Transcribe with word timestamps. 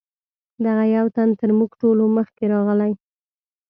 دغه 0.65 0.83
یو 0.95 1.05
تن 1.15 1.29
تر 1.39 1.49
موږ 1.57 1.71
ټولو 1.81 2.03
مخکې 2.17 2.43
راغلی. 2.53 2.93